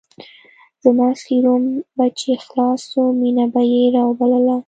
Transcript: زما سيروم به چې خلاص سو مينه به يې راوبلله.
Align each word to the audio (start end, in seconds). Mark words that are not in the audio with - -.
زما 0.83 1.07
سيروم 1.23 1.63
به 1.97 2.05
چې 2.19 2.31
خلاص 2.45 2.81
سو 2.91 3.01
مينه 3.21 3.45
به 3.53 3.61
يې 3.71 3.81
راوبلله. 3.95 4.57